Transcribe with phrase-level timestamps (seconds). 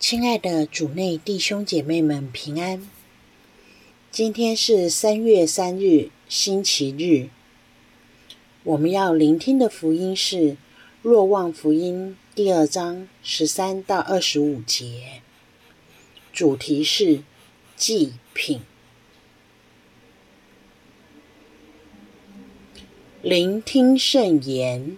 [0.00, 2.88] 亲爱的主内弟兄姐妹们平安。
[4.10, 7.28] 今天是三月三日，星期日。
[8.64, 10.36] 我们要聆听的福音是
[11.02, 15.20] 《若望福音》第二章十三到二十五节，
[16.32, 17.22] 主题是
[17.76, 18.62] 祭品。
[23.20, 24.96] 聆听圣言。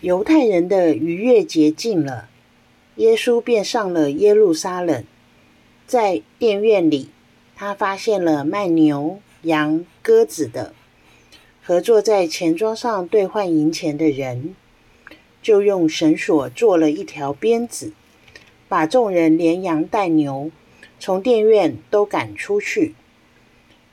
[0.00, 2.28] 犹太人的逾越节近了。
[2.98, 5.04] 耶稣便上了耶路撒冷，
[5.86, 7.10] 在殿院里，
[7.54, 10.74] 他发现了卖牛羊鸽子的，
[11.62, 14.56] 和坐在钱庄上兑换银钱的人，
[15.40, 17.92] 就用绳索做了一条鞭子，
[18.66, 20.50] 把众人连羊带牛
[20.98, 22.96] 从殿院都赶出去，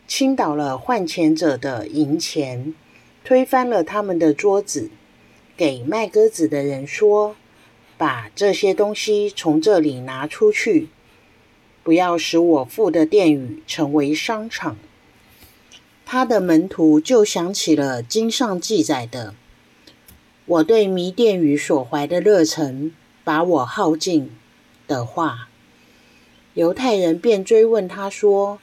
[0.08, 2.74] 倾倒了换钱者的银钱，
[3.24, 4.90] 推翻了他们的桌子，
[5.56, 7.36] 给卖鸽子的人说。
[7.98, 10.90] 把这些东西从这里拿出去，
[11.82, 14.76] 不要使我父的殿宇成为商场。
[16.06, 19.34] 他的门徒就想起了经上记载的
[20.46, 22.92] ：“我对祢殿宇所怀的热忱，
[23.24, 24.30] 把我耗尽”
[24.88, 25.48] 的话。
[26.54, 28.60] 犹太人便追问他说：“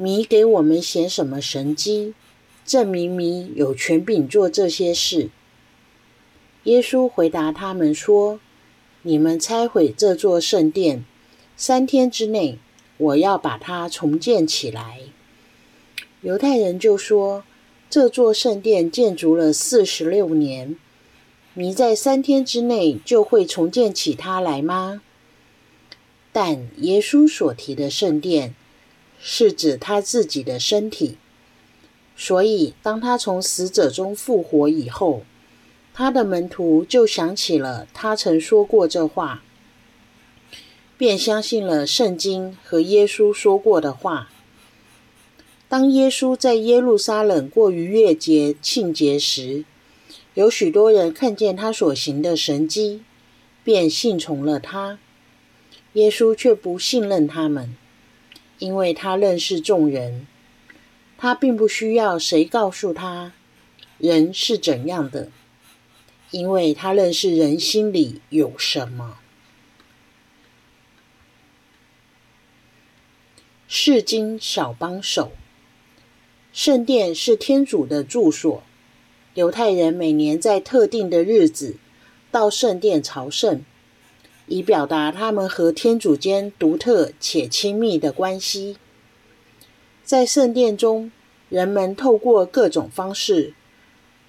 [0.00, 2.14] 祢给我们显什么神迹，
[2.64, 5.28] 证明祢有权柄做这些事？”
[6.64, 8.40] 耶稣回答他们说。
[9.06, 11.04] 你们拆毁这座圣殿，
[11.58, 12.58] 三天之内，
[12.96, 15.00] 我要把它重建起来。
[16.22, 17.44] 犹太人就说
[17.90, 20.76] ：“这座圣殿建筑了四十六年，
[21.52, 25.02] 你在三天之内就会重建起它来吗？”
[26.32, 28.54] 但耶稣所提的圣殿，
[29.20, 31.18] 是指他自己的身体，
[32.16, 35.24] 所以当他从死者中复活以后，
[35.96, 39.44] 他的门徒就想起了他曾说过这话，
[40.98, 44.28] 便相信了圣经和耶稣说过的话。
[45.68, 49.64] 当耶稣在耶路撒冷过逾越节庆节时，
[50.34, 53.02] 有许多人看见他所行的神迹，
[53.62, 54.98] 便信从了他。
[55.92, 57.76] 耶稣却不信任他们，
[58.58, 60.26] 因为他认识众人，
[61.16, 63.32] 他并不需要谁告诉他
[63.98, 65.30] 人是怎样的。
[66.34, 69.18] 因为他认识人心里有什么。
[73.68, 75.30] 世经小帮手。
[76.52, 78.64] 圣殿是天主的住所，
[79.34, 81.76] 犹太人每年在特定的日子
[82.32, 83.64] 到圣殿朝圣，
[84.48, 88.76] 以表达他们和天主间独特且亲密的关系。
[90.02, 91.12] 在圣殿中，
[91.48, 93.54] 人们透过各种方式，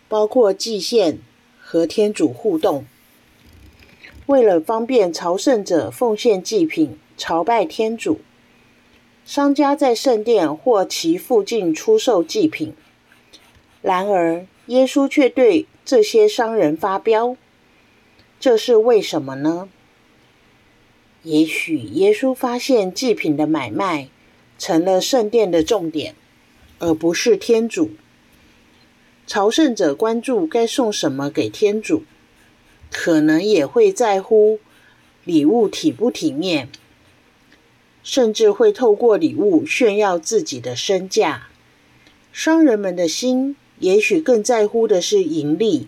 [0.08, 1.18] 包括祭献。
[1.68, 2.86] 和天主互动，
[4.28, 8.20] 为了方便朝圣者奉献祭品朝拜天主，
[9.26, 12.76] 商家在圣殿或其附近出售祭品。
[13.82, 17.36] 然而，耶稣却对这些商人发飙，
[18.40, 19.68] 这是为什么呢？
[21.24, 24.10] 也许耶稣发现祭品的买卖
[24.60, 26.14] 成了圣殿的重点，
[26.78, 27.90] 而不是天主。
[29.28, 32.04] 朝圣者关注该送什么给天主，
[32.92, 34.60] 可能也会在乎
[35.24, 36.70] 礼物体不体面，
[38.04, 41.48] 甚至会透过礼物炫耀自己的身价。
[42.32, 45.88] 商人们的心也许更在乎的是盈利，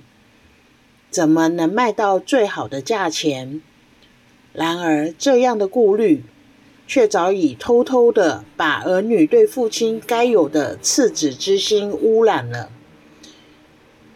[1.12, 3.62] 怎么能卖到最好的价钱？
[4.54, 6.24] 然而，这样的顾虑
[6.88, 12.72] 却早已偷偷地把儿女对父亲该有的赤子之心污染了。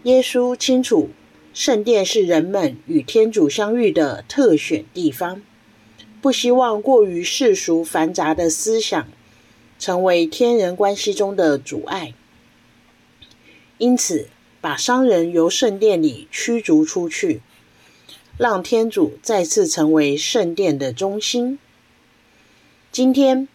[0.03, 1.11] 耶稣清楚，
[1.53, 5.43] 圣殿是人们与天主相遇的特选地方，
[6.19, 9.07] 不希望过于世俗繁杂的思想
[9.77, 12.15] 成为天人关系中的阻碍，
[13.77, 14.27] 因此
[14.59, 17.41] 把商人由圣殿里驱逐出去，
[18.39, 21.59] 让天主再次成为圣殿的中心。
[22.91, 23.47] 今天，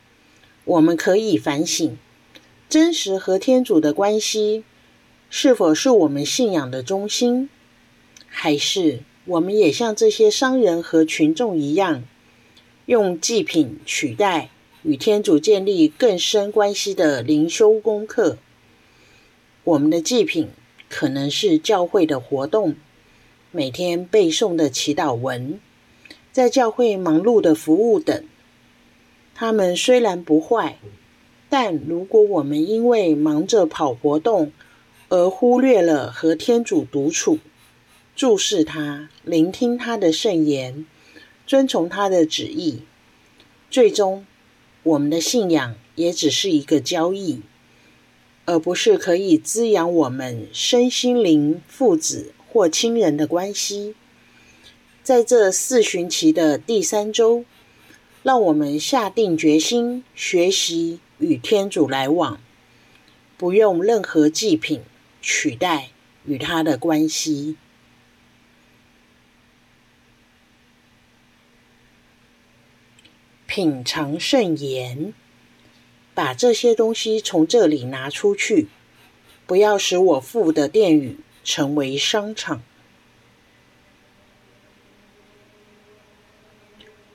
[0.64, 1.98] 我们可以反省
[2.68, 4.62] 真实和天主的关系。
[5.28, 7.48] 是否是我们信仰的中心？
[8.28, 12.04] 还是我们也像这些商人和群众一样，
[12.86, 14.50] 用祭品取代
[14.82, 18.38] 与天主建立更深关系的灵修功课？
[19.64, 20.48] 我们的祭品
[20.88, 22.76] 可能是教会的活动，
[23.50, 25.58] 每天背诵的祈祷文，
[26.30, 28.24] 在教会忙碌的服务等。
[29.34, 30.78] 他们虽然不坏，
[31.48, 34.52] 但如果我们因为忙着跑活动，
[35.08, 37.38] 而忽略了和天主独处、
[38.16, 40.84] 注视他、聆听他的圣言，
[41.46, 42.82] 遵从他的旨意，
[43.70, 44.26] 最终
[44.82, 47.42] 我们的信仰也只是一个交易，
[48.46, 53.94] 而不是可以滋养我们身心灵、父子或亲人的关系。
[55.04, 57.44] 在这四旬期的第三周，
[58.24, 62.40] 让我们下定决心学习与天主来往，
[63.36, 64.80] 不用任何祭品
[65.28, 65.88] 取代
[66.24, 67.56] 与他的关系。
[73.44, 75.12] 品尝圣言，
[76.14, 78.68] 把这些东西从这里拿出去，
[79.48, 82.62] 不要使我父的殿宇成为商场。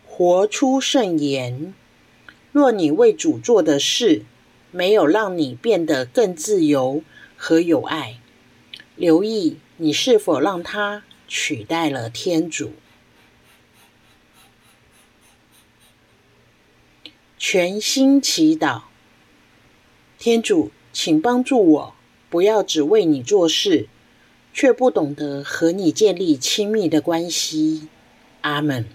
[0.06, 1.74] 活出圣言。
[2.52, 4.26] 若你为主做的事
[4.72, 7.02] 没有让你变得更自由
[7.44, 8.20] 和友爱，
[8.96, 12.74] 留意你是否让它取代了天主。
[17.40, 18.84] 全心祈祷，
[20.20, 21.96] 天主，请帮助我，
[22.30, 23.90] 不要只为你做事，
[24.54, 27.88] 却不懂得和你建立亲密的关系。
[28.42, 28.88] 阿门。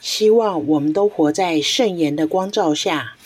[0.00, 3.16] 希望我们都活在圣言的光照下，